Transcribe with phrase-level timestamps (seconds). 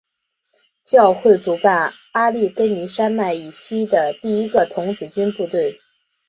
[0.83, 5.79] 教会主办阿利根尼山脉以西的第一个童子军部队。